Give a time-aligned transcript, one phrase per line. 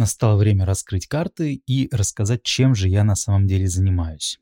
[0.00, 4.40] Настало время раскрыть карты и рассказать, чем же я на самом деле занимаюсь.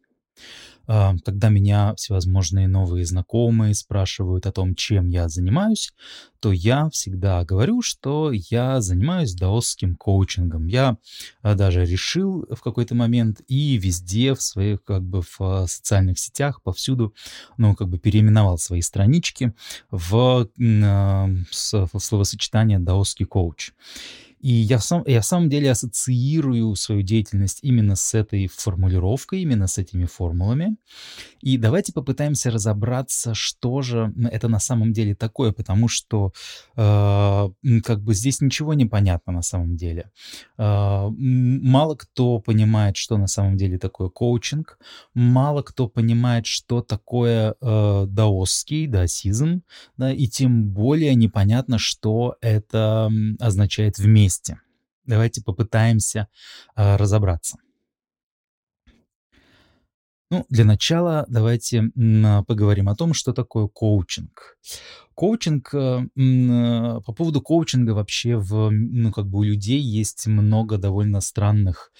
[0.86, 5.92] А, Когда меня всевозможные новые знакомые спрашивают о том, чем я занимаюсь,
[6.38, 10.68] то я всегда говорю, что я занимаюсь даосским коучингом.
[10.68, 10.96] Я
[11.42, 16.20] а, даже решил в какой-то момент и везде в своих как бы в а, социальных
[16.20, 17.12] сетях повсюду,
[17.56, 19.54] ну как бы переименовал свои странички
[19.90, 23.72] в, в словосочетание даосский коуч.
[24.40, 29.66] И я, сам, я в самом деле ассоциирую свою деятельность именно с этой формулировкой, именно
[29.66, 30.76] с этими формулами.
[31.40, 36.32] И давайте попытаемся разобраться, что же это на самом деле такое, потому что
[36.76, 37.48] э,
[37.84, 40.10] как бы здесь ничего не понятно на самом деле.
[40.56, 44.78] Э, мало кто понимает, что на самом деле такое коучинг,
[45.14, 49.62] мало кто понимает, что такое э, даосский, даосизм,
[49.96, 54.27] да, и тем более непонятно, что это означает вместе.
[55.04, 56.28] Давайте попытаемся
[56.74, 57.58] а, разобраться.
[60.30, 64.58] Ну, для начала давайте а, поговорим о том, что такое коучинг.
[65.14, 70.78] Коучинг, э, э, по поводу коучинга вообще в, ну, как бы у людей есть много
[70.78, 71.90] довольно странных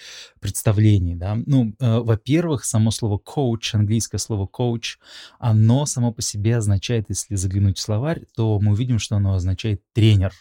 [0.40, 1.36] представлений, да.
[1.46, 4.98] Ну, э, во-первых, само слово коуч, английское слово коуч,
[5.40, 9.82] оно само по себе означает, если заглянуть в словарь, то мы увидим, что оно означает
[9.94, 10.32] тренер,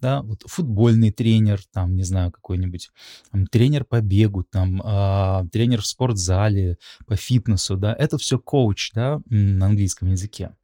[0.00, 2.90] да, вот футбольный тренер, там, не знаю, какой-нибудь
[3.30, 8.92] там, тренер по бегу, там, а, тренер в спортзале, по фитнесу, да, это все коуч,
[8.94, 10.54] да, на английском языке.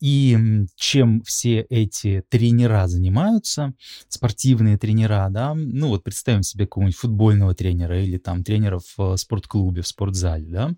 [0.00, 0.36] И
[0.76, 3.72] чем все эти тренера занимаются,
[4.08, 9.16] спортивные тренера, да, ну вот представим себе какого-нибудь футбольного тренера или там тренера в э,
[9.16, 10.74] спортклубе, в спортзале, да,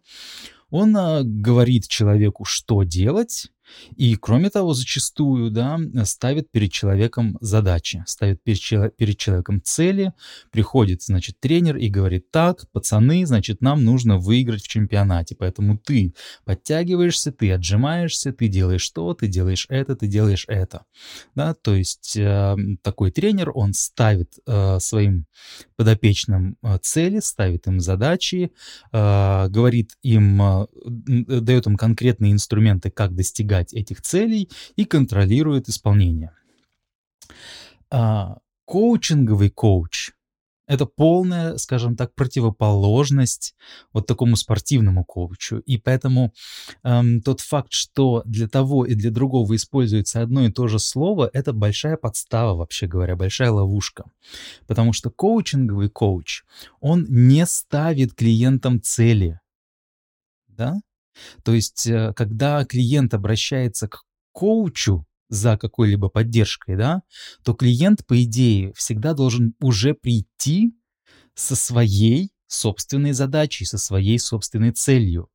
[0.70, 3.50] он а, говорит человеку, что делать,
[3.96, 10.12] и, кроме того, зачастую, да, ставит перед человеком задачи, ставит перед, чело- перед человеком цели.
[10.50, 16.14] Приходит, значит, тренер и говорит, так, пацаны, значит, нам нужно выиграть в чемпионате, поэтому ты
[16.44, 20.84] подтягиваешься, ты отжимаешься, ты делаешь то, ты делаешь это, ты делаешь это.
[21.34, 25.26] Да, то есть э, такой тренер, он ставит э, своим
[25.76, 28.52] подопечным э, цели, ставит им задачи,
[28.92, 30.66] э, говорит им, э,
[31.28, 36.32] э, дает им конкретные инструменты, как достигать этих целей и контролирует исполнение.
[37.90, 40.10] А, коучинговый коуч–
[40.66, 43.54] это полная, скажем так, противоположность
[43.92, 45.58] вот такому спортивному коучу.
[45.58, 46.32] И поэтому
[46.82, 51.30] эм, тот факт, что для того и для другого используется одно и то же слово,
[51.32, 54.04] это большая подстава, вообще говоря, большая ловушка.
[54.66, 56.42] Потому что коучинговый коуч,
[56.80, 59.38] он не ставит клиентам цели,
[60.48, 60.80] да?
[61.44, 67.02] То есть, э, когда клиент обращается к коучу за какой-либо поддержкой, да,
[67.44, 70.72] то клиент, по идее, всегда должен уже прийти
[71.34, 75.28] со своей собственной задачей, со своей собственной целью.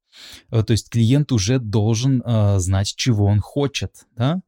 [0.49, 4.41] Э, То есть клиент уже должен э, знать, чего он хочет, да,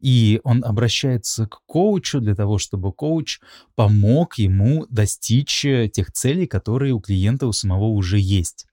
[0.00, 3.40] и он обращается к коучу для того, чтобы коуч
[3.74, 8.66] помог ему достичь э, тех целей, которые у клиента у самого уже есть.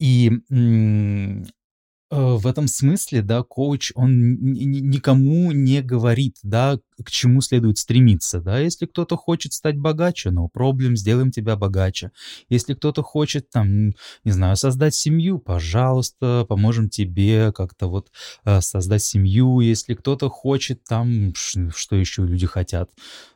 [0.00, 1.44] И м, э,
[2.10, 8.58] в этом смысле, да, коуч, он никому не говорит, да, к чему следует стремиться, да.
[8.58, 12.10] Если кто-то хочет стать богаче, no проблем, сделаем тебя богаче.
[12.48, 13.90] Если кто-то хочет, там,
[14.24, 18.10] не знаю, создать семью, пожалуйста, поможем тебе как-то вот
[18.44, 19.60] э, создать семью.
[19.60, 22.90] Если кто-то хочет, там, что еще люди хотят?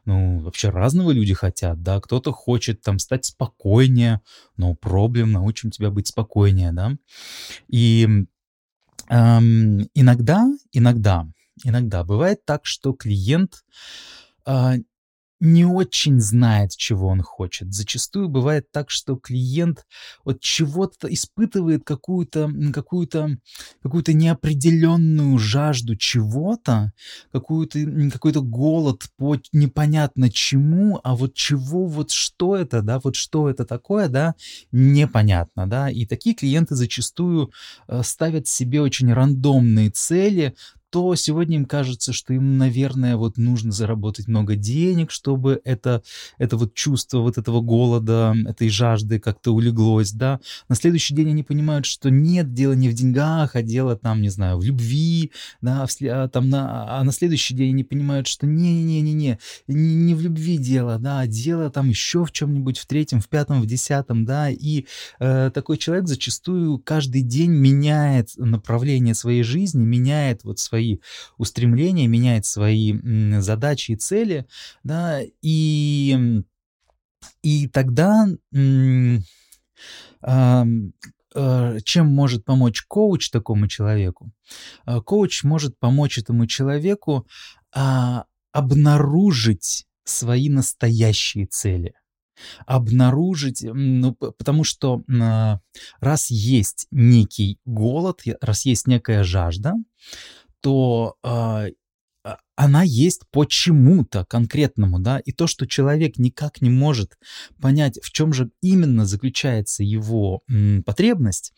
[0.05, 2.01] Ну, вообще разного люди хотят, да.
[2.01, 4.21] Кто-то хочет, там, стать спокойнее,
[4.59, 6.97] no проблем, научим тебя быть спокойнее, да.
[7.69, 8.27] И
[9.09, 11.27] Ам, иногда, иногда,
[11.65, 13.65] иногда бывает так, что клиент
[14.45, 14.75] а,
[15.45, 17.73] не очень знает, чего он хочет.
[17.73, 19.85] Зачастую бывает так, что клиент
[20.25, 23.37] от чего-то испытывает какую-то м, какую-то
[23.83, 26.93] какую-то неопределенную жажду чего-то,
[27.33, 27.79] какую-то
[28.11, 33.65] какой-то голод по непонятно чему, а вот чего, вот что это, да, вот что это
[33.65, 34.35] такое, да,
[34.73, 35.91] непонятно, да.
[35.91, 37.53] И такие клиенты зачастую
[37.89, 40.55] э, ставят себе очень рандомные цели,
[40.95, 46.05] то сегодня им кажется, что им, наверное, вот нужно заработать много денег, чтобы это,
[46.39, 50.39] это вот чувство вот этого голода, этой жажды как-то улеглось, да.
[50.69, 54.29] На следующий день они понимают, что нет, дело не в деньгах, а дело там, не
[54.29, 59.41] знаю, в любви, да, а, там на, а на следующий день они понимают, что не-не-не-не,
[59.67, 63.67] не, в любви дело, да, дело там еще в чем-нибудь, в третьем, в пятом, в
[63.67, 64.87] десятом, да, и
[65.19, 70.99] э, такой человек зачастую каждый день меняет направление своей жизни, меняет вот свои свои
[71.39, 72.95] устремления, меняет свои
[73.41, 74.47] задачи и цели,
[74.83, 76.43] да, и,
[77.43, 78.29] и тогда
[81.37, 84.31] Э, чем может помочь коуч такому человеку?
[84.87, 87.27] Э, коуч может помочь этому человеку
[87.75, 91.95] а, обнаружить свои настоящие цели
[92.67, 95.61] обнаружить, ну, потому что а,
[96.01, 99.75] раз есть некий голод, раз есть некая жажда,
[100.65, 101.67] то а,
[102.57, 107.19] она есть почему-то конкретному, да, и то, что человек никак не может
[107.61, 111.53] понять, в чем же именно заключается его м, потребность,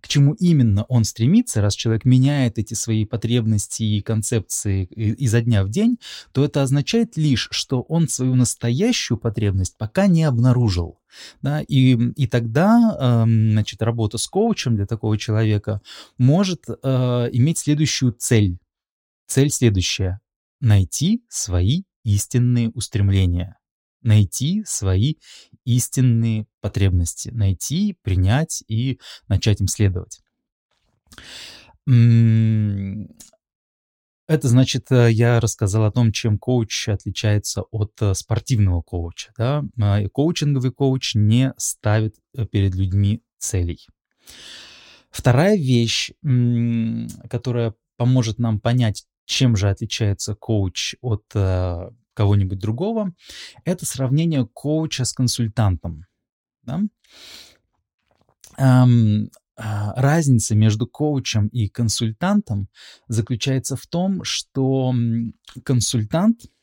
[0.00, 5.64] к чему именно он стремится, раз человек меняет эти свои потребности и концепции изо дня
[5.64, 5.98] в день,
[6.32, 10.98] то это означает лишь, что он свою настоящую потребность пока не обнаружил.
[11.40, 15.80] Да, и, и тогда, э, значит, работа с коучем для такого человека
[16.18, 18.58] может э, иметь следующую цель
[19.28, 20.20] Цель следующая—
[20.60, 23.58] найти свои истинные устремления,
[24.00, 25.16] найти свои
[25.64, 28.98] истинные потребности, найти, принять и
[29.28, 30.22] начать им следовать.
[34.26, 39.32] Это значит, э, я рассказал о том, чем коуч отличается от э, спортивного коуча.
[39.38, 39.64] Да?
[39.80, 43.86] А, коучинговый коуч не ставит э, перед людьми целей.
[45.10, 46.10] Вторая вещь,
[47.30, 53.12] которая поможет нам понять, чем же отличается коуч от э, кого-нибудь другого?
[53.64, 56.06] Это сравнение коуча с консультантом.
[56.62, 56.80] Да?
[58.56, 62.68] Эм, разница между коучем и консультантом
[63.06, 64.94] заключается в том, что
[65.64, 66.42] консультант—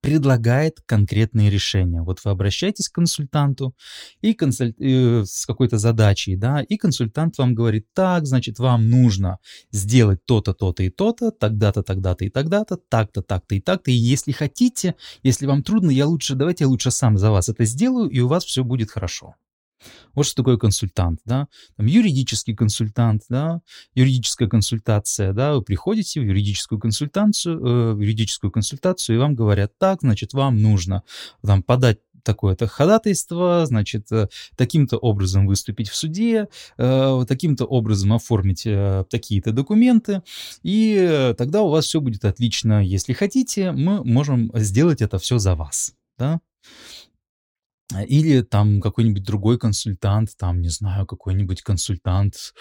[0.00, 2.02] предлагает конкретные решения.
[2.02, 3.74] Вот вы обращаетесь к консультанту
[4.20, 4.74] и консуль...
[4.78, 9.38] э, с какой-то задачей, да, и консультант вам говорит, так, значит, вам нужно
[9.70, 14.32] сделать то-то, то-то и то-то, тогда-то, тогда-то и тогда-то, так-то, так-то и так-то, и если
[14.32, 18.20] хотите, если вам трудно, я лучше, давайте я лучше сам за вас это сделаю, и
[18.20, 19.34] у вас все будет хорошо.
[20.14, 23.60] Вот что такое консультант, да, там юридический консультант, да,
[23.94, 30.00] юридическая консультация, да, вы приходите в юридическую консультацию, э, юридическую консультацию, и вам говорят, так,
[30.00, 31.02] значит, вам нужно
[31.42, 36.48] там подать такое-то ходатайство, значит, э, таким-то образом выступить в суде,
[36.78, 40.22] э, таким-то образом оформить э, такие-то документы,
[40.62, 42.84] и тогда у вас все будет отлично.
[42.84, 46.40] Если хотите, мы можем сделать это все за вас, да.
[48.02, 52.54] Или там какой-нибудь другой консультант, там, не знаю, какой-нибудь консультант,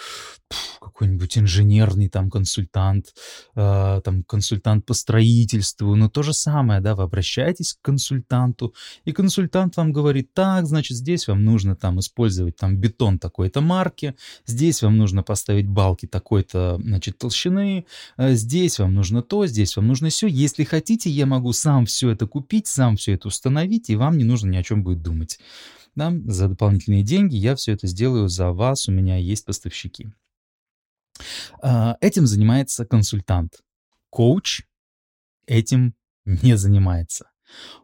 [0.79, 3.13] какой-нибудь инженерный там консультант,
[3.55, 8.73] э, там консультант по строительству, но то же самое, да, вы обращаетесь к консультанту,
[9.05, 14.15] и консультант вам говорит, так, значит, здесь вам нужно там использовать там бетон такой-то марки,
[14.45, 17.85] здесь вам нужно поставить балки такой-то, значит, толщины,
[18.17, 20.27] э, здесь вам нужно то, здесь вам нужно все.
[20.27, 24.23] Если хотите, я могу сам все это купить, сам все это установить, и вам не
[24.23, 25.39] нужно ни о чем будет думать думать.
[25.95, 30.09] Да, за дополнительные деньги я все это сделаю за вас, у меня есть поставщики.
[31.61, 33.61] А, этим занимается консультант.
[34.09, 34.63] Коуч
[35.45, 37.29] этим не занимается.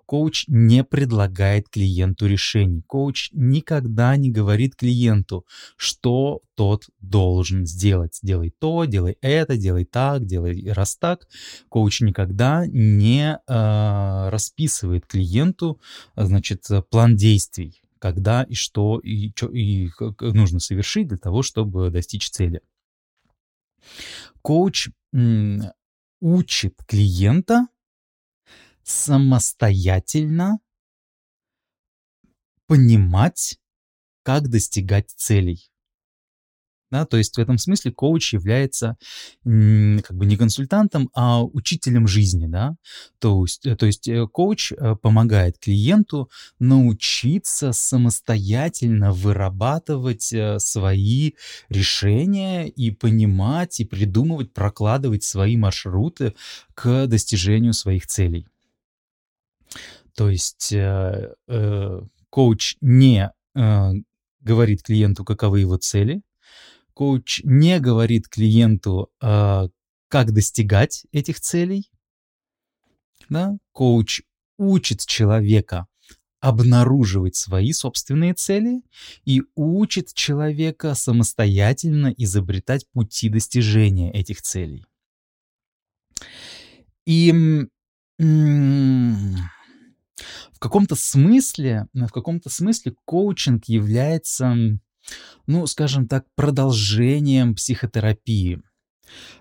[0.06, 2.84] Коуч не предлагает клиенту решений.
[2.88, 5.46] Коуч никогда не говорит клиенту,
[5.78, 8.20] что тот должен сделать.
[8.24, 11.28] Делай то, делай это, делай так, делай раз так.
[11.70, 15.80] Коуч никогда не э, расписывает клиенту,
[16.16, 19.90] значит, план действий когда и что и, что, и
[20.22, 22.62] нужно совершить для того, чтобы достичь цели.
[24.42, 24.90] Коуч
[26.22, 27.68] учит клиента
[28.84, 30.60] самостоятельно
[32.68, 33.60] понимать,
[34.24, 35.70] как достигать целей.
[36.92, 38.98] Да, то есть в этом смысле коуч является
[39.44, 42.48] как бы не консультантом, а учителем жизни.
[42.48, 42.76] Да?
[43.20, 51.34] То есть, э, то есть э, коуч э, помогает клиенту научиться самостоятельно вырабатывать свои
[51.70, 56.34] решения и понимать, и придумывать, прокладывать свои маршруты
[56.74, 58.48] к достижению своих целей.
[60.20, 63.92] То есть э, э, коуч не э,
[64.42, 66.24] говорит клиенту, каковы его цели,
[66.94, 69.70] коуч не говорит клиенту, э,
[70.10, 71.90] как достигать этих целей,
[73.30, 73.58] да?
[73.72, 74.24] коуч
[74.58, 75.88] учит человека
[76.42, 78.82] обнаруживать свои собственные цели
[79.24, 84.84] и учит человека самостоятельно изобретать пути достижения этих целей.
[87.06, 87.32] И
[90.52, 94.56] в каком-то смысле, в каком-то смысле коучинг является,
[95.48, 98.62] ну, скажем так, продолжением психотерапии.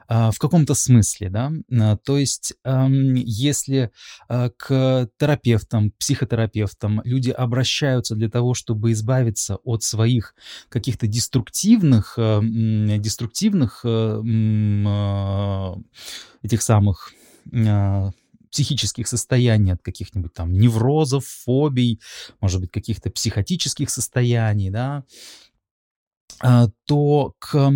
[0.07, 1.53] А, в каком-то смысле, да.
[1.71, 3.91] А, то есть, если
[4.29, 10.35] а, к терапевтам, психотерапевтам люди обращаются для того, чтобы избавиться от своих
[10.69, 13.85] каких-то деструктивных, деструктивных
[16.43, 17.13] этих самых
[18.51, 22.01] психических состояний, от каких-нибудь там неврозов, фобий,
[22.41, 25.05] может быть, каких-то психотических состояний, да,
[26.41, 27.73] а, то к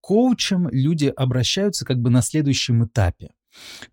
[0.00, 3.35] коучам люди обращаются как бы на следующем этапе.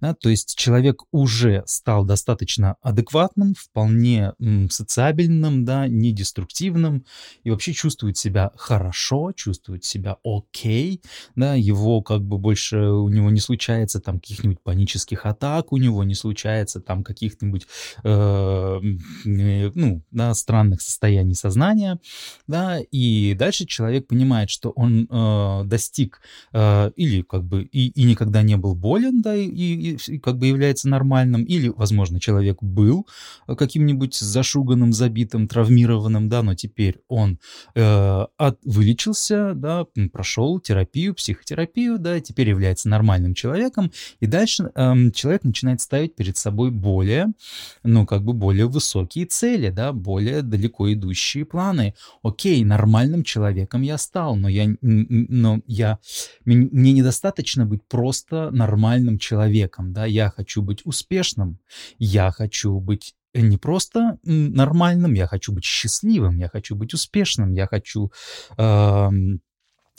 [0.01, 4.33] Да, то есть человек уже стал достаточно адекватным, вполне
[4.69, 7.05] социабельным, да, недеструктивным
[7.43, 11.01] и вообще чувствует себя хорошо, чувствует себя окей,
[11.35, 16.03] да, его как бы больше, у него не случается там каких-нибудь панических атак, у него
[16.03, 17.67] не случается там каких-нибудь,
[18.03, 18.79] э,
[19.25, 21.99] ну, да, странных состояний сознания,
[22.47, 28.03] да, и дальше человек понимает, что он э, достиг э, или как бы и, и
[28.03, 32.57] никогда не был болен, да, и и, и как бы является нормальным, или, возможно, человек
[32.61, 33.07] был
[33.47, 37.39] э, каким-нибудь зашуганным, забитым, травмированным, да, но теперь он
[37.75, 45.11] э, от, вылечился, да, прошел терапию, психотерапию, да, теперь является нормальным человеком, и дальше э,
[45.11, 47.27] человек начинает ставить перед собой более,
[47.83, 51.93] ну, как бы более высокие цели, да, более далеко идущие планы.
[52.21, 55.99] Окей, нормальным человеком я стал, но я, но я,
[56.45, 61.59] мне недостаточно быть просто нормальным человеком, человеком, да, я хочу быть успешным,
[61.97, 67.67] я хочу быть не просто нормальным, я хочу быть счастливым, я хочу быть успешным, я
[67.67, 68.11] хочу
[68.57, 69.09] э,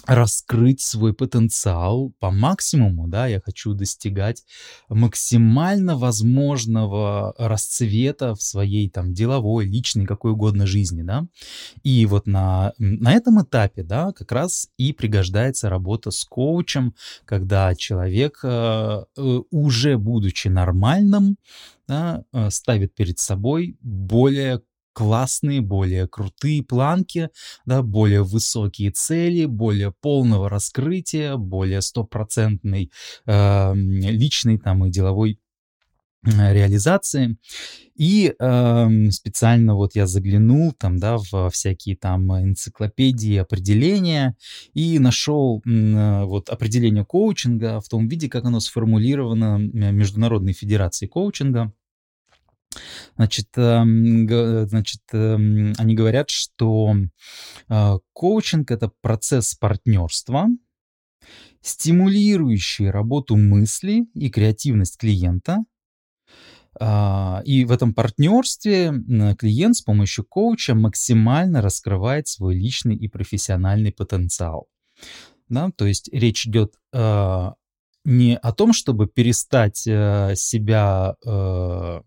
[0.07, 4.45] раскрыть свой потенциал по максимуму, да, я хочу достигать
[4.89, 11.27] максимально возможного расцвета в своей там деловой, личной, какой угодно жизни, да.
[11.83, 16.95] И вот на, на этом этапе, да, как раз и пригождается работа с коучем,
[17.25, 21.37] когда человек, э, э уже будучи нормальным,
[21.87, 24.61] да, э, ставит перед собой более
[24.95, 27.29] классные, более крутые планки,
[27.67, 32.91] да, более высокие цели, более полного раскрытия, более стопроцентной
[33.27, 35.39] э, личной там и деловой
[36.25, 37.37] реализации.
[37.97, 44.35] И э, специально вот я заглянул там, да, в всякие там энциклопедии определения
[44.73, 51.73] и нашел э, вот определение коучинга в том виде, как оно сформулировано Международной Федерацией коучинга.
[53.17, 54.29] Значит, эм,
[54.69, 56.95] значит, эм, они говорят, что
[57.69, 60.49] э, коучинг— это процесс партнерства,
[61.63, 65.65] стимулирующий работу мысли и креативность клиента.
[66.81, 68.93] А, и в этом партнерстве
[69.39, 74.67] клиент с помощью коуча максимально раскрывает свой личный и профессиональный потенциал.
[75.49, 77.51] Да, то есть речь идет э,
[78.05, 82.01] не о том, чтобы перестать э, себя э,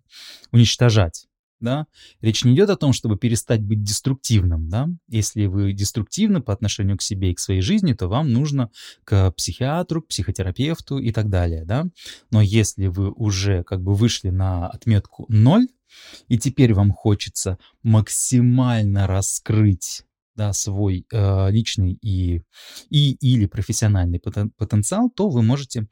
[0.51, 1.27] уничтожать,
[1.59, 1.87] да,
[2.21, 6.97] речь не идет о том, чтобы перестать быть деструктивным, да, если вы деструктивны по отношению
[6.97, 8.69] к себе и к своей жизни, то вам нужно
[9.03, 11.87] к психиатру, к психотерапевту и так далее, да,
[12.31, 15.67] но если вы уже как бы вышли на отметку ноль,
[16.27, 20.03] и теперь вам хочется максимально раскрыть
[20.37, 22.43] да, свой э, личный и,
[22.89, 25.85] и или профессиональный потен, потенциал, то вы можете э,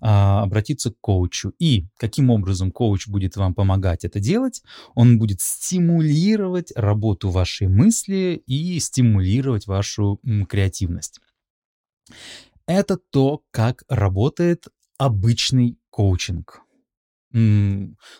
[0.00, 1.52] обратиться к коучу.
[1.58, 4.62] И каким образом коуч будет вам помогать это делать?
[4.94, 11.20] Он будет стимулировать работу вашей мысли и стимулировать вашу м, креативность.
[12.66, 14.66] Это то, как работает
[14.98, 16.63] обычный коучинг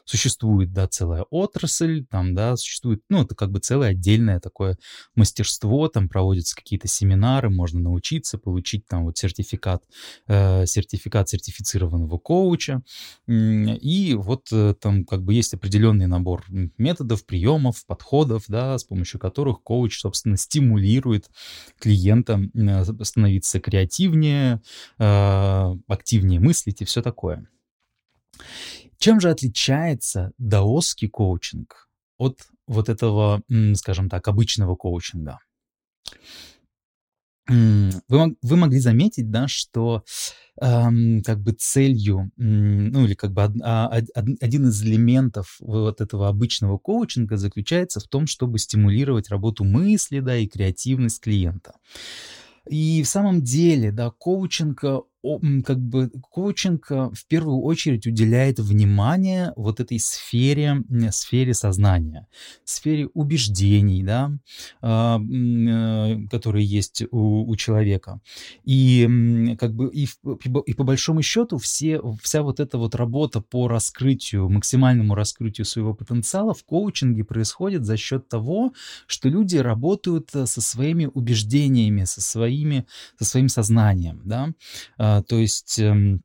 [0.04, 4.76] существует, да, целая отрасль, там, да, существует, ну, это как бы целое отдельное такое
[5.14, 9.85] мастерство, там проводятся какие-то семинары, можно научиться, получить там вот сертификат,
[10.26, 12.83] э, сертификат сертифицированного коуча,
[13.28, 16.44] и вот э, там как бы есть определенный набор
[16.76, 21.30] методов, приемов, подходов, да, с помощью которых коуч, собственно, стимулирует
[21.78, 24.61] клиента э, становиться креативнее,
[24.99, 27.47] э, активнее мыслить и все такое.
[29.04, 33.42] Чем же отличается даосский коучинг от вот этого,
[33.75, 35.40] скажем так, обычного коучинга?
[37.46, 40.04] Вы, вы могли заметить, да, что
[40.58, 46.28] эм, как бы целью, ну или как бы од, а, один из элементов вот этого
[46.28, 51.75] обычного коучинга заключается в том, чтобы стимулировать работу мысли, да, и креативность клиента.
[52.66, 54.82] И в самом деле, да, коучинг,
[55.64, 62.26] как бы коучинг э, в первую очередь уделяет внимание вот этой сфере, сфере сознания,
[62.64, 64.33] сфере убеждений, да,
[64.83, 68.21] а, э, которые есть у, у человека.
[68.64, 70.09] И как бы и,
[70.66, 75.95] и по большому счету все, вся вот эта вот работа по раскрытию, максимальному раскрытию своего
[75.95, 78.73] потенциала в коучинге происходит за счет того,
[79.07, 82.87] что люди работают э, со своими убеждениями, со своими,
[83.19, 84.50] со своим сознанием, да,
[84.99, 86.23] а, то есть эм,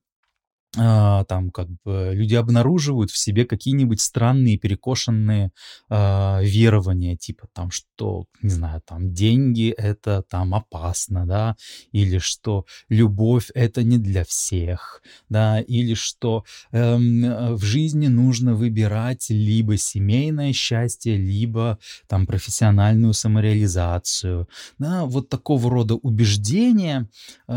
[0.78, 5.52] а, там как бы люди обнаруживают в себе какие-нибудь странные перекошенные
[5.90, 11.56] а, верования, типа там, что, не знаю, там деньги это там опасно, да,
[11.92, 19.32] или что любовь это не для всех, да, или что эм, в жизни нужно выбирать
[19.32, 24.48] либо семейное счастье, либо там профессиональную самореализацию,
[24.78, 27.10] да, вот такого рода убеждения
[27.48, 27.54] э,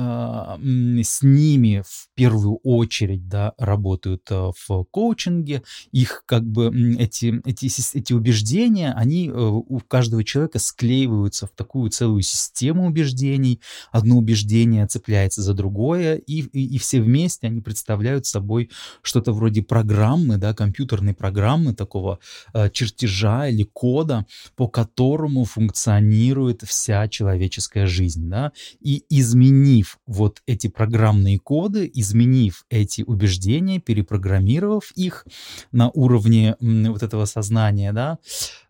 [1.02, 7.40] с ними в первую очередь очередь, да, работают э, в коучинге, их как бы эти,
[7.44, 14.18] эти, эти убеждения, они э, у каждого человека склеиваются в такую целую систему убеждений, одно
[14.18, 18.70] убеждение цепляется за другое, и, и, и все вместе они представляют собой
[19.02, 22.18] что-то вроде программы, да, компьютерной программы, такого
[22.54, 30.68] э, чертежа или кода, по которому функционирует вся человеческая жизнь, да, и изменив вот эти
[30.68, 35.26] программные коды, изменив эти эти убеждения, перепрограммировав их
[35.72, 38.18] на уровне вот этого сознания, да,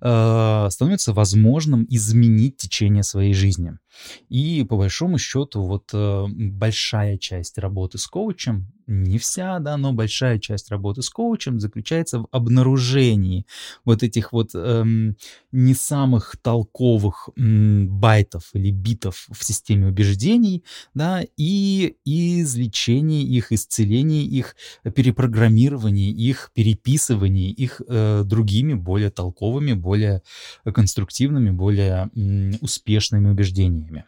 [0.00, 3.72] э, становится возможным изменить течение своей жизни.
[4.28, 9.92] И по большому счету вот э, большая часть работы с коучем не вся, да, но
[9.92, 13.46] большая часть работы с коучем заключается в обнаружении
[13.84, 15.16] вот этих вот эм,
[15.52, 24.24] не самых толковых м, байтов или битов в системе убеждений, да, и излечении их, исцелении
[24.24, 24.56] их,
[24.94, 30.22] перепрограммировании их, переписывании их э, другими, более толковыми, более
[30.64, 34.04] конструктивными, более м, успешными убеждениями.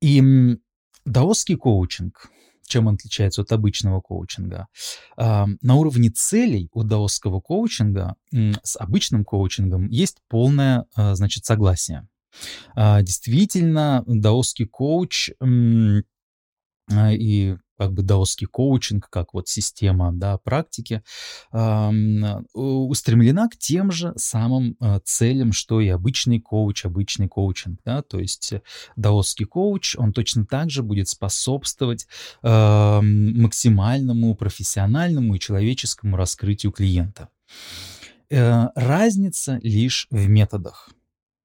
[0.00, 0.58] И
[1.04, 2.30] даосский коучинг—
[2.72, 4.66] чем он отличается от обычного коучинга.
[5.16, 12.08] На уровне целей у даосского коучинга с обычным коучингом есть полное, а, значит, согласие.
[12.74, 15.30] А, действительно, даосский коуч
[16.90, 21.02] и как бы даосский коучинг, как вот система да, практики,
[21.52, 21.90] э,
[22.54, 27.80] устремлена к тем же самым э, целям, что и обычный коуч, обычный коучинг.
[27.84, 28.02] Да?
[28.02, 28.54] То есть
[28.94, 32.06] даосский коуч, он точно так же будет способствовать
[32.42, 37.30] э, максимальному профессиональному и человеческому раскрытию клиента.
[38.30, 40.90] Э, разница лишь в методах.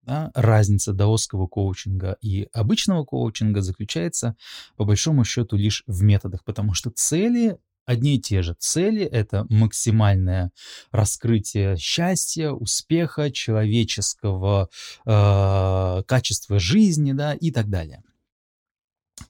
[0.07, 4.37] Да, разница даосского коучинга и обычного коучинга заключается,
[4.77, 8.55] по большому счету, лишь в методах, потому что цели одни и те же.
[8.57, 10.51] Цели— это максимальное
[10.91, 14.69] раскрытие счастья, успеха, человеческого
[15.05, 18.01] э, качества жизни да, и так далее.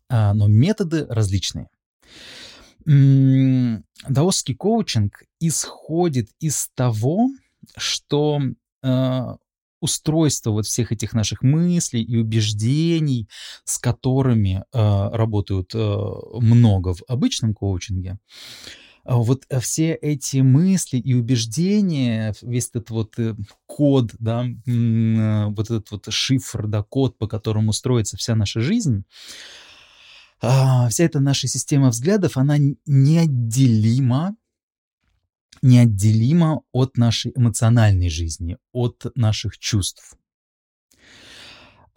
[0.09, 1.69] А, но методы различные.
[2.85, 7.29] Даосский коучинг исходит из того,
[7.75, 8.39] что
[8.83, 9.35] э,
[9.79, 13.27] устройство вот всех этих наших мыслей и убеждений,
[13.63, 15.97] с которыми э, работают э,
[16.39, 18.17] много в обычном коучинге,
[19.07, 23.35] а вот э, все эти мысли и убеждения, весь этот вот э,
[23.65, 29.05] код, да, э, вот этот вот шифр, да, код, по которому строится вся наша жизнь,
[30.41, 34.35] а, вся эта наша система взглядов, она неотделима
[35.61, 40.17] неотделимо от нашей эмоциональной жизни, от наших чувств.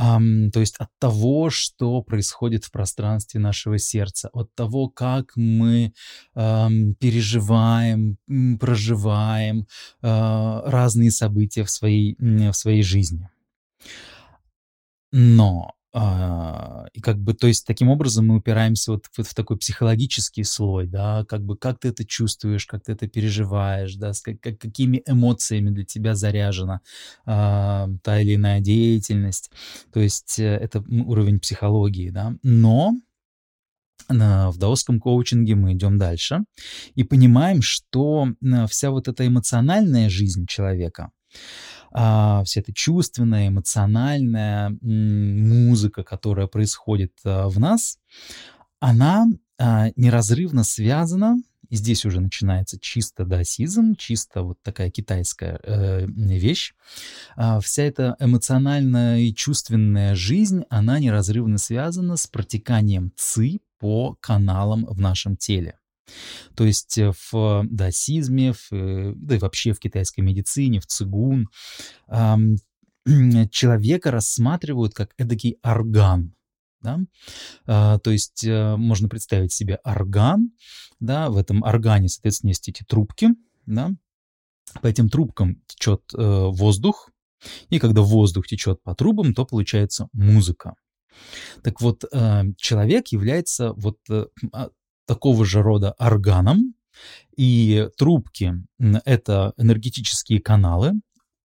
[0.01, 5.93] Um, то есть от того, что происходит в пространстве нашего сердца, от того, как мы
[6.35, 8.17] um, переживаем,
[8.59, 9.67] проживаем
[10.03, 13.29] uh, разные события в своей, в своей жизни.
[15.13, 19.59] Но а, и как бы, то есть таким образом мы упираемся вот, вот в такой
[19.59, 24.21] психологический слой, да, как бы как ты это чувствуешь, как ты это переживаешь, да, с
[24.21, 26.81] как, какими эмоциями для тебя заряжена
[27.27, 29.51] а, та или иная деятельность.
[29.93, 32.35] То есть э, это уровень психологии, да.
[32.43, 32.93] Но
[34.09, 36.41] в даосском коучинге мы идем дальше
[36.97, 38.29] и понимаем, что
[38.69, 41.13] вся вот эта эмоциональная жизнь человека,
[41.93, 47.99] а, вся эта чувственная, эмоциональная музыка, которая происходит а, в нас,
[48.81, 49.27] она
[49.59, 51.37] а, неразрывно связана
[51.71, 56.75] и здесь уже начинается чисто даосизм, чисто вот такая китайская э, вещь.
[57.37, 64.85] А вся эта эмоциональная и чувственная жизнь, она неразрывно связана с протеканием ци по каналам
[64.85, 65.79] в нашем теле.
[66.55, 71.49] То есть э, в даосизме, в, э, да и вообще в китайской медицине, в цигун,
[73.51, 76.35] человека рассматривают как эдакий орган.
[76.83, 76.99] Да?
[77.67, 80.53] А, то есть а, можно представить себе орган,
[80.99, 83.29] да, в этом органе, соответственно, есть эти трубки,
[83.67, 83.91] да,
[84.81, 87.11] по этим трубкам течет э, воздух,
[87.69, 90.75] и когда воздух течет по трубам, то получается музыка.
[91.63, 92.05] Так вот,
[92.57, 94.27] человек является вот э,
[95.11, 96.77] такого же рода органом,
[97.37, 98.55] и трубки—
[99.05, 100.93] это энергетические каналы,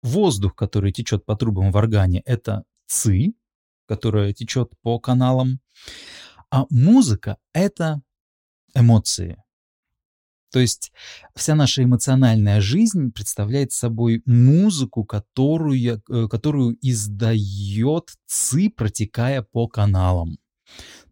[0.02, 3.36] воздух, который течет по трубам в органе, это ци,
[3.88, 5.60] которая течет по каналам,
[6.50, 8.02] а музыка— это
[8.74, 9.38] эмоции.
[10.52, 10.92] То есть
[11.36, 20.40] вся наша эмоциональная жизнь представляет собой музыку, которую, э, которую издает ЦИ, протекая по каналам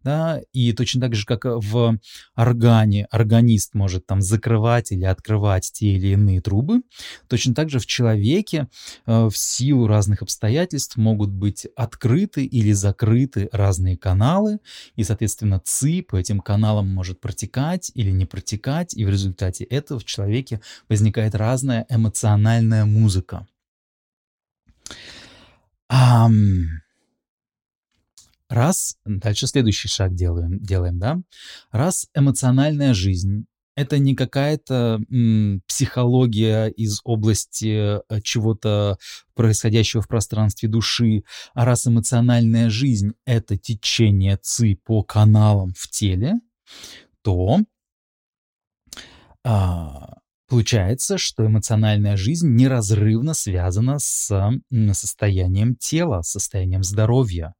[0.04, 1.98] да, и точно так же, как в
[2.34, 6.82] органе органист может там закрывать или открывать те или иные трубы,
[7.28, 8.68] точно так же в человеке
[9.06, 14.58] э, в силу разных обстоятельств могут быть открыты или закрыты разные каналы,
[14.96, 20.00] и, соответственно, ЦИ по этим каналам может протекать или не протекать, и в результате этого
[20.00, 23.46] в человеке возникает разная эмоциональная музыка.
[25.90, 26.81] Um,
[28.62, 31.18] Раз, дальше следующий шаг делаем, делаем, да?
[31.72, 35.00] Раз эмоциональная жизнь это не какая-то
[35.66, 38.98] психология из области э, чего-то
[39.34, 46.34] происходящего в пространстве души, а раз эмоциональная жизнь— это течение ЦИ по каналам в теле,
[47.22, 47.58] то
[49.42, 50.18] а,
[50.52, 54.28] Получается, что эмоциональная жизнь неразрывно связана с
[54.92, 57.54] состоянием тела, состоянием здоровья,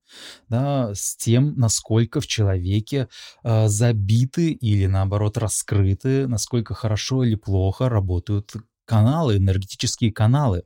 [0.51, 3.09] да, с тем, насколько в человеке
[3.45, 8.53] э, забиты или наоборот раскрыты, насколько хорошо или плохо работают
[8.93, 10.65] каналы, энергетические каналы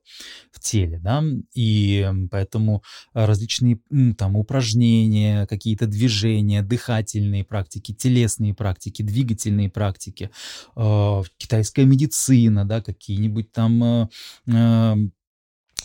[0.50, 1.22] в теле, да,
[1.54, 3.78] и поэтому различные
[4.18, 10.30] там упражнения, какие-то движения, дыхательные практики, телесные практики, двигательные практики,
[10.74, 14.08] э, китайская медицина, да, какие-нибудь там э,
[14.48, 14.94] э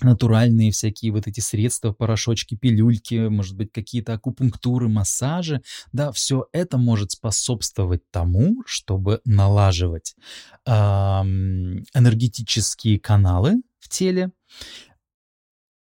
[0.03, 5.61] натуральные всякие вот эти средства, порошочки, пилюльки, может быть, какие-то акупунктуры, массажи,
[5.91, 10.15] да, все это может способствовать тому, чтобы налаживать
[10.65, 14.31] э, энергетические каналы в теле,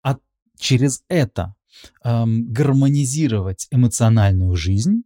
[0.02, 0.18] а
[0.58, 1.54] через это
[2.02, 5.04] э, гармонизировать эмоциональную жизнь,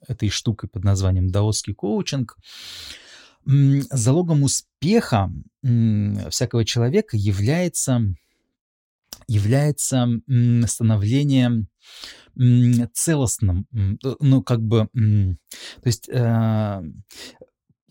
[0.08, 2.36] этой штукой под названием даосский коучинг,
[3.44, 5.30] залогом успеха
[6.30, 8.00] всякого человека является,
[9.26, 10.06] является
[10.66, 11.66] становление
[12.92, 13.66] целостным,
[14.20, 16.82] ну, как бы, то есть э,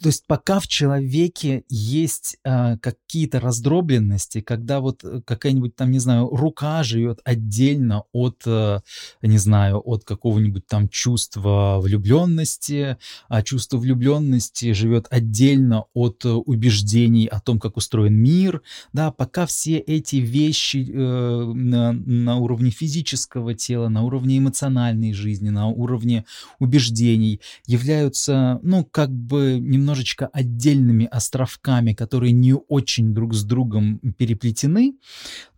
[0.02, 6.00] то есть пока в человеке есть э, какие-то раздробленности, когда вот э, какая-нибудь там, не
[6.00, 8.80] знаю, рука живет отдельно от, э,
[9.22, 12.98] не знаю, от какого-нибудь там чувства влюбленности,
[13.30, 19.46] а чувство влюбленности живет отдельно от э, убеждений о том, как устроен мир, да, пока
[19.46, 26.26] все эти вещи э, на, на уровне физического тела, на уровне эмоциональной жизни, на уровне
[26.58, 34.00] убеждений являются, ну, как бы немного немножечко отдельными островками, которые не очень друг с другом
[34.18, 34.94] переплетены,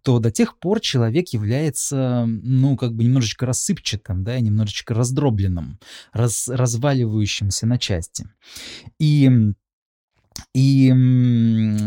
[0.02, 5.80] то до тех пор человек является, ну, как бы немножечко рассыпчатым, да, немножечко раздробленным,
[6.14, 8.28] раз, разваливающимся на части.
[9.00, 9.30] И
[10.56, 10.92] и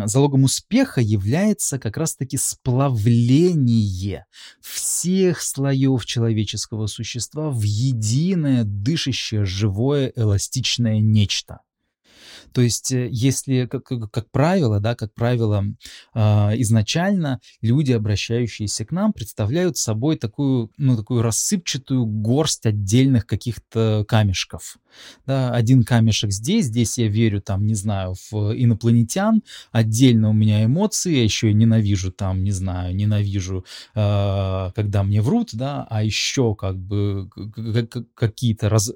[0.04, 4.24] залогом успеха является как раз-таки сплавление
[4.60, 11.58] всех слоев человеческого существа в единое, дышащее, живое, эластичное нечто.
[12.56, 15.62] То есть, э, если, как, как, правило, да, как правило,
[16.14, 16.20] э,
[16.62, 24.78] изначально люди, обращающиеся к нам, представляют собой такую, ну, такую рассыпчатую горсть отдельных каких-то камешков.
[25.26, 30.64] Да, один камешек здесь, здесь я верю, там, не знаю, в инопланетян, отдельно у меня
[30.64, 36.02] эмоции, я еще и ненавижу, там, не знаю, ненавижу, э, когда мне врут, да, а
[36.02, 37.28] еще как бы
[38.14, 38.90] какие-то раз,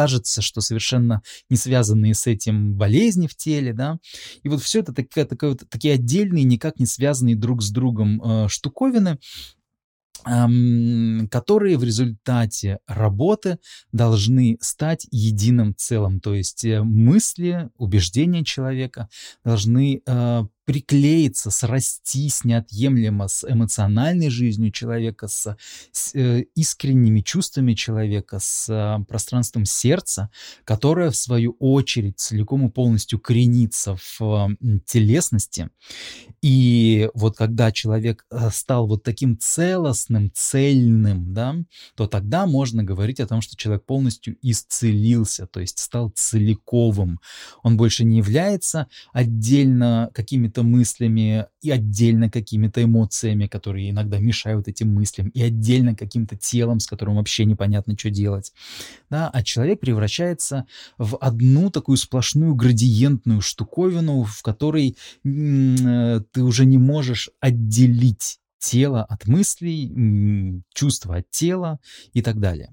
[0.00, 3.98] кажется, что совершенно не связанные с этим болезни в теле, да,
[4.42, 8.22] и вот все это такая, такая, вот, такие отдельные, никак не связанные друг с другом
[8.22, 9.18] э, штуковины,
[10.22, 13.58] которые в результате работы
[13.90, 16.20] должны стать единым целым.
[16.20, 19.08] То есть э, мысли, убеждения человека
[19.44, 25.56] должны э, приклеиться, срастись неотъемлемо с эмоциональной жизнью человека, с,
[25.90, 30.30] с э, искренними чувствами человека, с э, пространством сердца,
[30.64, 35.70] которое, в свою очередь, целиком и полностью коренится в э, телесности.
[36.40, 41.56] И вот когда человек э, стал вот таким целостным, цельным, да,
[41.96, 47.18] то тогда можно говорить о том, что человек полностью исцелился, то есть стал целиковым.
[47.64, 54.68] Он больше не является отдельно какими-то какими-то мыслями, и отдельно какими-то эмоциями, которые иногда мешают
[54.68, 58.52] этим мыслям, и отдельно каким-то телом, с которым вообще непонятно, что делать.
[59.10, 59.30] Да?
[59.32, 60.64] А человек превращается
[60.98, 69.04] в одну такую сплошную градиентную штуковину, в которой э, ты уже не можешь отделить тело
[69.04, 71.78] от мыслей, чувства от тела
[72.14, 72.68] и так далее.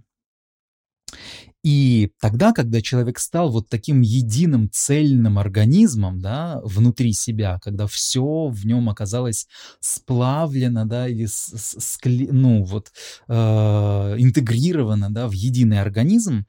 [1.68, 8.48] И тогда, когда человек стал вот таким единым цельным организмом, да, внутри себя, когда все
[8.48, 9.48] в нем оказалось
[9.82, 12.94] сплавлено, да, или с, с, ну вот
[13.28, 16.46] э, интегрировано, да, в единый организм,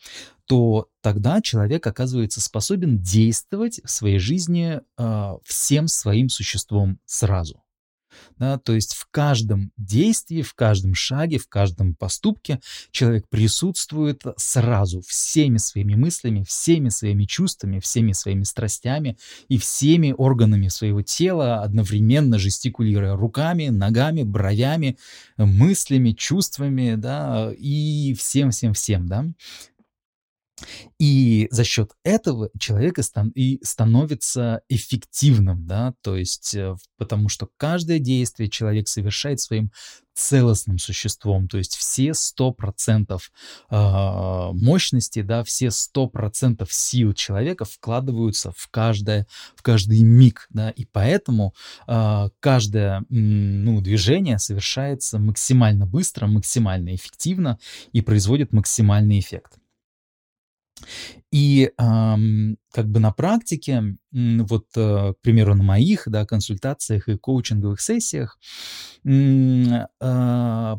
[0.46, 7.60] то тогда человек оказывается способен действовать в своей жизни э, всем своим существом сразу.
[8.38, 15.00] Да, то есть в каждом действии, в каждом шаге, в каждом поступке человек присутствует сразу
[15.02, 19.16] всеми своими мыслями, всеми своими чувствами, всеми своими страстями
[19.48, 24.98] и всеми органами своего тела, одновременно жестикулируя руками, ногами, бровями,
[25.36, 29.26] мыслями, чувствами, да, и всем-всем-всем, да.
[30.98, 32.98] И за счет этого человек
[33.34, 39.70] и становится эффективным, да, то есть э, потому что каждое действие человек совершает своим
[40.18, 43.20] целостным существом, то есть все 100%
[43.70, 50.84] а, мощности, да, все 100% сил человека вкладываются в каждое, в каждый миг, да, и
[50.84, 51.54] поэтому
[51.86, 57.58] а, каждое ну, движение совершается максимально быстро, максимально эффективно
[57.92, 59.52] и производит максимальный эффект.
[61.30, 67.80] И как бы на практике, вот, э, к примеру, на моих да, консультациях и коучинговых
[67.80, 68.38] сессиях,
[69.04, 70.76] э,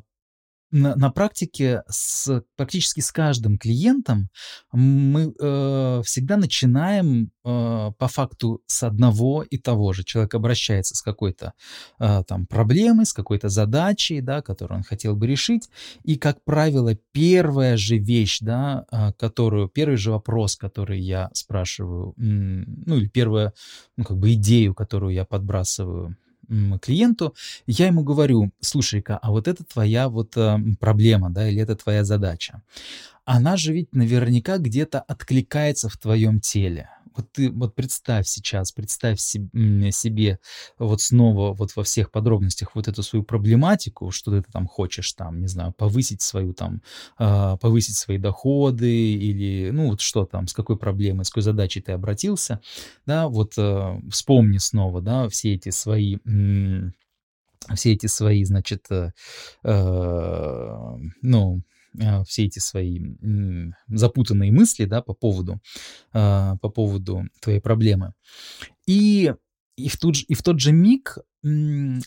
[0.71, 4.29] на, на практике с, практически с каждым клиентом
[4.71, 10.03] мы э, всегда начинаем э, по факту с одного и того же.
[10.03, 11.53] Человек обращается с какой-то
[11.99, 15.69] э, там проблемой, с какой-то задачей, да, которую он хотел бы решить,
[16.03, 22.13] и, как правило, первая же вещь, да, э, которую, первый же вопрос, который я спрашиваю,
[22.17, 23.53] ну или первая,
[23.97, 26.15] ну как бы идею, которую я подбрасываю
[26.81, 27.35] клиенту,
[27.67, 32.03] я ему говорю, слушай-ка, а вот это твоя вот э, проблема, да, или это твоя
[32.03, 32.61] задача.
[33.31, 36.89] Она же ведь наверняка где-то откликается в твоем теле.
[37.15, 40.39] Вот ты вот представь сейчас, представь себе,
[40.79, 45.41] вот снова вот во всех подробностях вот эту свою проблематику, что ты там хочешь там,
[45.41, 46.81] не знаю, повысить свою там,
[47.19, 51.81] э, повысить свои доходы или, ну вот что там, с какой проблемой, с какой задачей
[51.81, 52.61] ты обратился,
[53.05, 56.17] да, вот э, вспомни снова, да, все эти свои
[57.75, 59.11] все эти свои, значит, э,
[59.63, 60.75] э,
[61.21, 61.78] ну, а,
[62.27, 62.99] все эти свои
[63.87, 65.59] запутанные мысли, да, по поводу,
[66.13, 68.13] а, по поводу твоей проблемы.
[68.85, 69.33] И,
[69.75, 71.17] и, в, же, и в тот же миг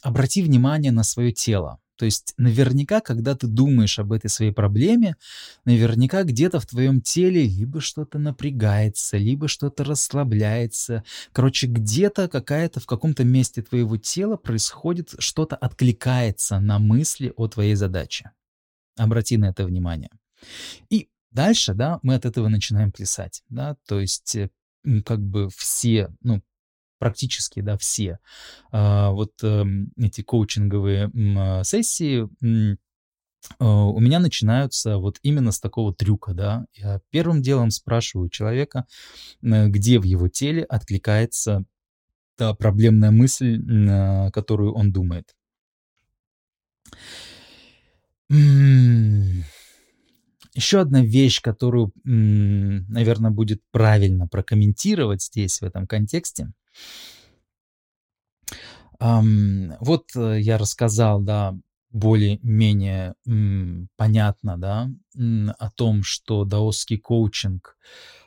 [0.03, 1.79] обрати внимание на свое тело.
[1.97, 5.17] То есть наверняка, когда ты думаешь об этой своей проблеме,
[5.65, 11.05] наверняка где-то в твоем теле либо что-то напрягается, либо что-то расслабляется.
[11.33, 17.77] Короче, где-то какая-то в каком-то месте твоего тела происходит, что-то откликается на мысли о твоей
[17.77, 18.33] задаче.
[18.97, 20.11] Обрати на это внимание.
[20.91, 24.51] И дальше, да, мы от этого начинаем плясать, да, то есть э,
[25.05, 26.43] как бы все, ну,
[26.99, 28.21] практически, да, все
[28.71, 29.65] а, вот э,
[29.97, 32.77] эти коучинговые э, сессии э,
[33.59, 36.65] у меня начинаются вот именно с такого трюка, да.
[36.75, 38.87] Я первым делом спрашиваю человека,
[39.43, 41.65] э, где в его теле откликается
[42.37, 45.35] та проблемная мысль, э, которую он думает.
[50.55, 56.53] Еще одна вещь, которую, наверное, будет правильно прокомментировать здесь, в этом контексте.
[58.99, 61.55] Вот я рассказал, да,
[61.91, 63.15] более-менее
[63.97, 64.89] понятно, да,
[65.59, 67.77] о том, что даосский коучинг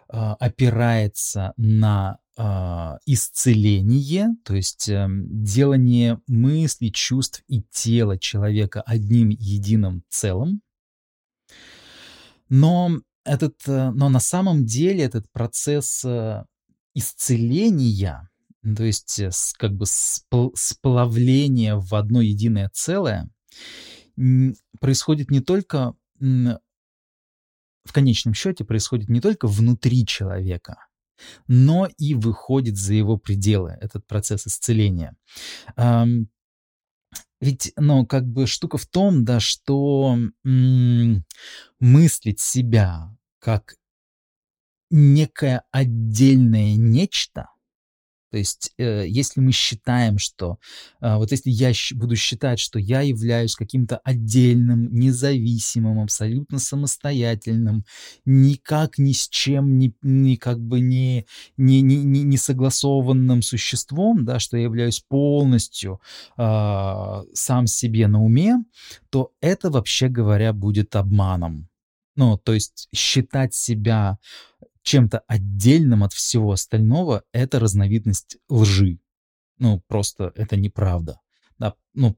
[0.07, 10.03] а, опирается на исцеление, то есть эм, делание мыслей, чувств и тела человека одним единым
[10.09, 10.61] целым.
[12.49, 16.43] Но, этот, э, но на самом деле этот процесс э,
[16.93, 18.29] исцеления,
[18.63, 23.29] то есть э, как бы сплавления в одно единое целое,
[24.79, 25.93] происходит не только
[27.85, 30.84] в конечном счете происходит не только внутри человека,
[31.47, 35.15] но и выходит за его пределы, этот процесс исцеления.
[37.41, 41.25] Ведь, ну, как бы штука в том, да, что м-
[41.79, 43.75] мыслить себя как
[44.89, 47.49] некое отдельное нечто,
[48.35, 50.57] то есть, э, если мы считаем, что
[50.99, 57.85] э, вот если я буду считать, что я являюсь каким-то отдельным, независимым, абсолютно самостоятельным,
[58.25, 64.25] никак ни с чем, ни, ни как бы не, не, не, не, не согласованным существом,
[64.25, 66.01] да, что я являюсь полностью
[66.37, 68.57] э, сам себе на уме,
[69.11, 71.69] то это, вообще говоря, будет обманом.
[72.17, 74.17] Ну, то есть считать себя
[74.85, 78.99] чем-то отдельным от всего остального, это разновидность лжи.
[79.57, 81.19] Ну, просто это неправда.
[81.57, 82.15] Да, ну,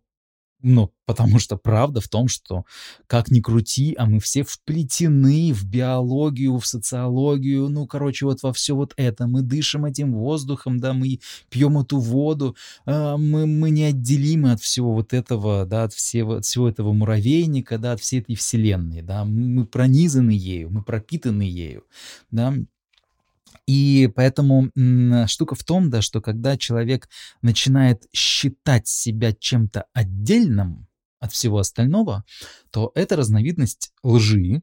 [0.62, 2.66] ну, потому что правда в том, что
[3.06, 8.52] как ни крути, а мы все вплетены в биологию, в социологию, ну, короче, вот во
[8.54, 9.28] все вот это.
[9.28, 14.94] Мы дышим этим воздухом, да, мы пьем эту воду, э, мы, мы неотделимы от всего
[14.94, 19.26] вот этого, да, от всего, от всего этого муравейника, да, от всей этой вселенной, да.
[19.26, 21.84] Мы пронизаны ею, мы пропитаны ею,
[22.32, 22.54] да.
[23.66, 24.70] И поэтому
[25.28, 27.10] штука в том, да, что когда человек
[27.42, 30.88] начинает считать себя чем-то отдельным
[31.20, 32.24] от всего остального,
[32.72, 34.62] то это разновидность лжи,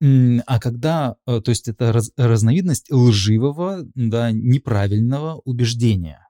[0.00, 6.27] а когда, э, то есть это раз, разновидность лживого, да, неправильного убеждения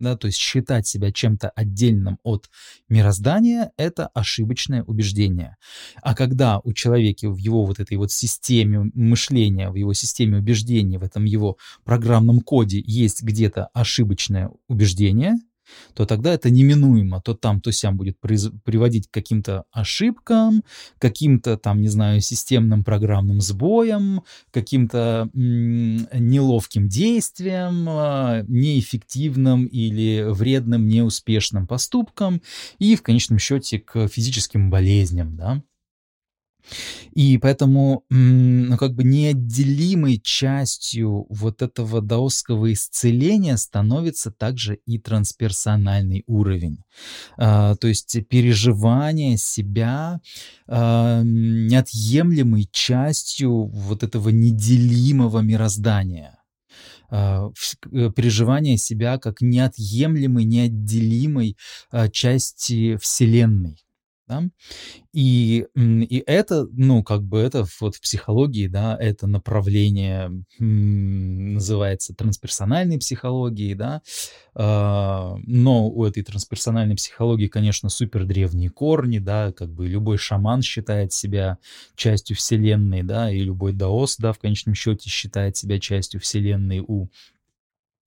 [0.00, 2.50] да, то есть считать себя чем-то отдельным от
[2.88, 5.56] мироздания– это ошибочное убеждение.
[6.02, 10.98] А когда у человека в его вот этой вот системе мышления, в его системе убеждений,
[10.98, 15.34] в этом его программном коде есть где-то ошибочное убеждение–
[15.94, 20.62] то тогда это неминуемо то там, то сям будет приводить к каким-то ошибкам,
[20.98, 31.66] каким-то там, не знаю, системным программным сбоям, каким-то неловким действиям, э, неэффективным или вредным, неуспешным
[31.66, 32.40] поступкам
[32.78, 35.62] и в конечном счете к физическим болезням, да.
[37.14, 46.24] И поэтому, ну, как бы неотделимой частью вот этого даосского исцеления становится также и трансперсональный
[46.26, 46.82] уровень.
[47.36, 50.20] А, то есть переживание себя
[50.66, 56.40] а, неотъемлемой частью вот этого неделимого мироздания
[57.10, 57.50] а,
[57.92, 61.56] э, переживание себя как неотъемлемой, неотделимой
[61.90, 63.76] а, части Вселенной.
[64.30, 64.44] Да?
[65.12, 72.98] И, и это, ну, как бы это вот в психологии, да, это направление называется трансперсональной
[72.98, 74.02] психологией, да,
[74.54, 80.62] а, но у этой трансперсональной психологии, конечно, супер древние корни, да, как бы любой шаман
[80.62, 81.58] считает себя
[81.96, 87.08] частью Вселенной, да, и любой даос, да, в конечном счете считает себя частью Вселенной у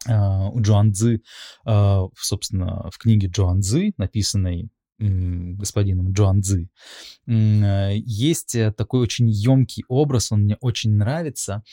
[0.08, 1.22] а, у Джоан Цзы,
[1.66, 4.70] а, собственно, в книге Джоан Цзы, написанной
[5.58, 6.70] господином Джоан Цзы,
[7.28, 11.64] э, есть э, такой очень емкий образ, он мне очень нравится.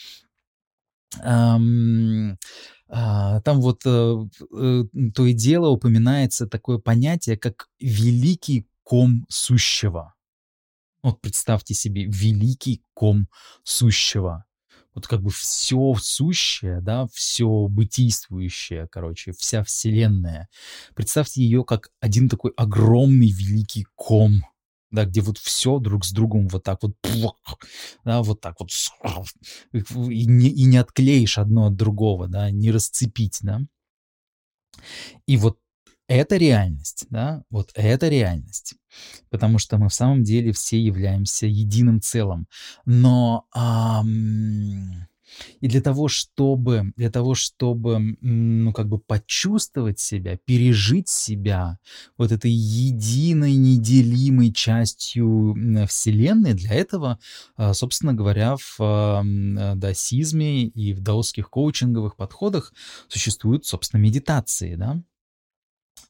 [2.93, 4.27] А, там вот э,
[5.15, 10.15] то и дело упоминается такое понятие, как великий ком сущего.
[11.03, 13.29] Вот представьте себе великий ком
[13.63, 14.45] сущего
[14.95, 20.49] вот как бы все сущее, да, все бытийствующее, короче, вся вселенная.
[20.95, 24.43] Представьте ее как один такой огромный великий ком,
[24.91, 26.97] да, где вот все друг с другом вот так вот,
[28.05, 28.71] да, вот так вот,
[29.73, 33.61] и не, и не отклеишь одно от другого, да, не расцепить, да.
[35.27, 35.59] И вот
[36.11, 38.75] это реальность, да, вот это реальность.
[39.31, 42.49] Потому что мы в самом деле все являемся единым целым.
[42.85, 45.07] Но ам,
[45.61, 51.79] и для того, чтобы, для того, чтобы, ну, как бы почувствовать себя, пережить себя
[52.19, 55.55] вот этой единой, неделимой частью
[55.89, 57.21] Вселенной, для этого,
[57.57, 59.23] а, собственно говоря, в
[59.77, 62.73] даосизме и в даосских коучинговых подходах
[63.07, 65.01] существуют, собственно, медитации, да,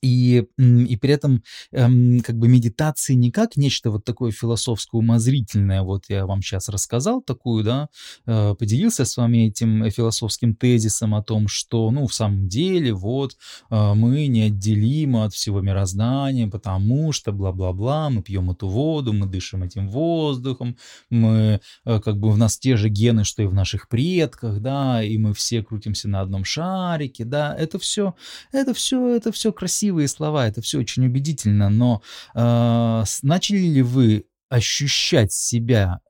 [0.03, 1.43] и, и при этом
[1.73, 7.23] эм, как бы медитации не как нечто вот такое философско-умозрительное, вот я вам сейчас рассказал
[7.23, 7.89] такую, да,
[8.27, 13.37] э, поделился с вами этим философским тезисом о том, что, ну, в самом деле, вот,
[13.71, 19.63] э, мы неотделимы от всего мироздания, потому что бла-бла-бла, мы пьем эту воду, мы дышим
[19.63, 20.77] этим воздухом,
[21.11, 25.03] мы, э, как бы, в нас те же гены, что и в наших предках, да,
[25.03, 28.15] и мы все крутимся на одном шарике, да, это все,
[28.53, 32.03] это все, это все красиво красивые слова, это все очень убедительно, но
[32.35, 36.01] э, начали ли вы ощущать себя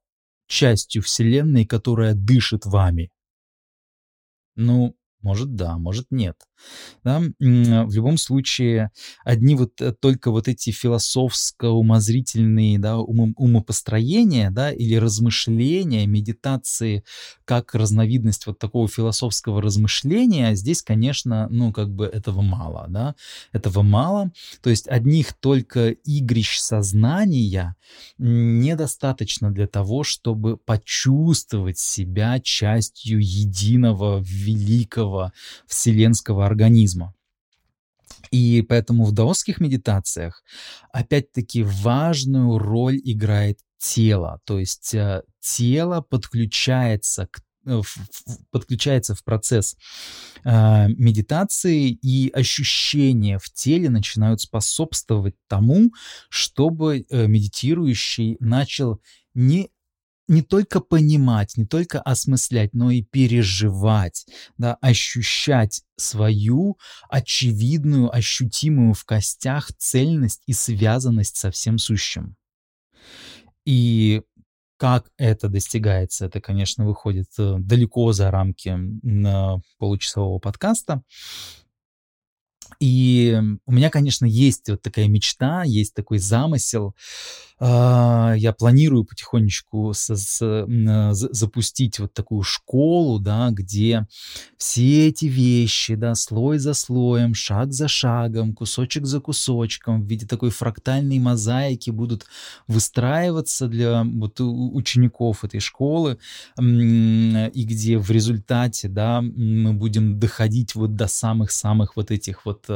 [0.47, 3.11] частью Вселенной, которая дышит вами?
[4.57, 6.37] Ну, может, да, может, нет.
[7.05, 7.23] Да?
[7.39, 8.91] В любом случае,
[9.25, 17.05] одни вот э, только вот эти философско-умозрительные да, ум, умопостроения да, или размышления, медитации,
[17.45, 23.15] как разновидность вот такого философского размышления, здесь, конечно, ну, как бы этого мало, да,
[23.53, 24.31] этого мало.
[24.63, 27.77] То есть одних только игрищ сознания
[28.19, 35.33] недостаточно для того, чтобы почувствовать себя частью единого, великого,
[35.67, 37.15] вселенского организма.
[38.31, 40.43] И поэтому в даосских медитациях
[40.93, 47.81] опять-таки важную роль играет тело, то есть э, тело подключается к э,
[48.51, 49.77] подключается в процесс
[50.45, 55.93] э, медитации, и ощущения в теле начинают способствовать тому,
[56.29, 59.01] чтобы э, медитирующий начал
[59.35, 59.71] не
[60.31, 64.27] не только понимать, не только осмыслять, но и переживать,
[64.59, 66.79] да, ощущать свою
[67.09, 72.37] очевидную, ощутимую в костях цельность и связанность со всем сущим.
[73.65, 74.23] И
[74.77, 78.79] как это достигается, это, конечно, выходит э, далеко за рамки
[79.79, 81.03] получасового подкаста.
[82.81, 86.95] И у меня, конечно, есть вот такая мечта, есть такой замысел.
[87.63, 94.07] А, я планирую потихонечку с, с, а, запустить вот такую школу, да, где
[94.57, 100.27] все эти вещи, да, слой за слоем, шаг за шагом, кусочек за кусочком в виде
[100.27, 102.25] такой фрактальной мозаики будут
[102.67, 106.17] выстраиваться для вот учеников этой школы,
[106.59, 112.70] и где в результате, да, мы будем доходить вот до самых-самых вот этих вот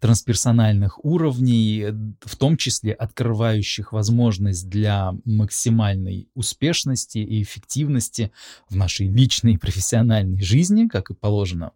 [0.00, 1.86] трансперсональных уровней,
[2.20, 8.32] в том числе открывающих возможность для максимальной успешности и эффективности
[8.68, 11.72] в нашей личной и профессиональной жизни, как и положено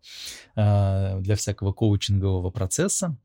[0.57, 3.16] э, для всякого коучингового процесса.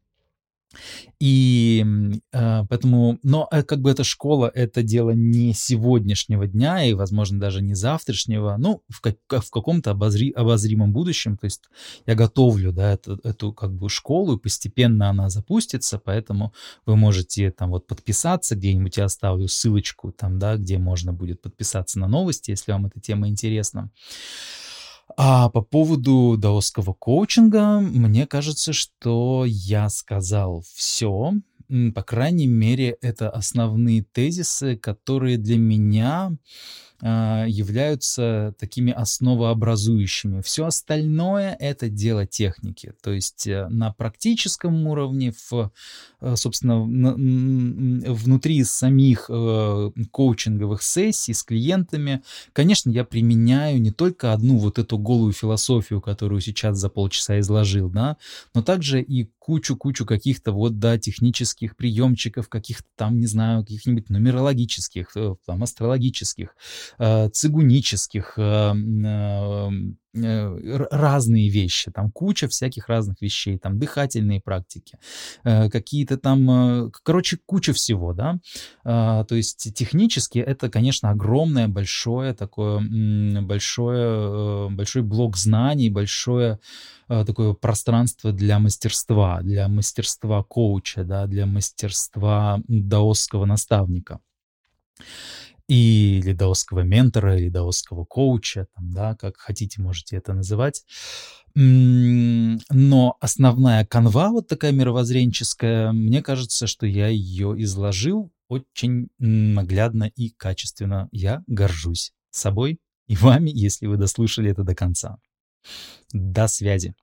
[1.19, 1.85] И
[2.31, 7.39] э, поэтому, но э, как бы эта школа— это дело не сегодняшнего дня и, возможно,
[7.39, 11.37] даже не завтрашнего, ну, в, как, в каком-то обозри, обозримом будущем.
[11.37, 11.61] То есть
[12.05, 16.53] я готовлю, да, эту, эту как бы школу, и постепенно она запустится, поэтому
[16.85, 21.99] вы можете там вот подписаться где-нибудь, я оставлю ссылочку там, да, где можно будет подписаться
[21.99, 23.91] на новости, если вам эта тема интересна.
[25.15, 31.33] А по поводу даосского коучинга, мне кажется, что я сказал все.
[31.95, 36.31] По крайней мере, это основные тезисы, которые для меня
[37.03, 40.41] являются такими основообразующими.
[40.41, 42.93] Все остальное— это дело техники.
[43.01, 45.71] То есть э, на практическом уровне, в,
[46.21, 52.21] э, собственно, внутри самих э, коучинговых сессий с клиентами,
[52.53, 57.89] конечно, я применяю не только одну вот эту голую философию, которую сейчас за полчаса изложил,
[57.89, 58.17] да,
[58.53, 65.15] но также и кучу-кучу каких-то вот, да, технических приемчиков, каких-то там, не знаю, каких-нибудь нумерологических,
[65.45, 66.55] там, астрологических,
[66.99, 69.69] Э, цигунических, э, э,
[70.13, 74.97] разные вещи, там куча всяких разных вещей, там дыхательные практики,
[75.43, 78.37] какие-то там, короче, куча всего, да.
[78.83, 82.79] То есть технически это, конечно, огромное, большое такое,
[83.41, 86.59] большое, большой блок знаний, большое
[87.07, 94.19] такое пространство для мастерства, для мастерства коуча, да, для мастерства даосского наставника
[95.67, 100.83] или даосского ментора, или даосского коуча, там, да, как хотите, можете это называть.
[101.55, 110.29] Но основная канва, вот такая мировоззренческая, мне кажется, что я ее изложил очень наглядно и
[110.29, 111.09] качественно.
[111.11, 115.17] Я горжусь собой и вами, если вы дослушали это до конца.
[116.11, 116.95] До связи.